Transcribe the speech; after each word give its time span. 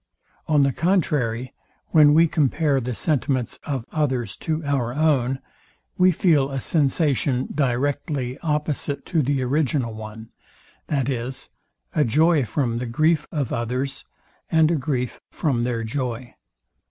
On 0.47 0.61
the 0.61 0.73
contrary, 0.73 1.53
when 1.89 2.15
we 2.15 2.27
compare 2.27 2.81
the 2.81 2.95
sentiments 2.95 3.59
of 3.63 3.85
others 3.91 4.35
to 4.37 4.65
our 4.65 4.91
own, 4.95 5.37
we 5.95 6.09
feel 6.11 6.49
a 6.49 6.59
sensation 6.59 7.47
directly 7.53 8.39
opposite 8.39 9.05
to 9.05 9.21
the 9.21 9.43
original 9.43 9.93
one, 9.93 10.29
viz. 10.89 11.51
a 11.93 12.03
joy 12.03 12.43
from 12.45 12.79
the 12.79 12.87
grief 12.87 13.27
of 13.31 13.53
others, 13.53 14.03
and 14.49 14.71
a 14.71 14.75
grief 14.75 15.21
from 15.31 15.61
their 15.61 15.83
joy. 15.83 16.33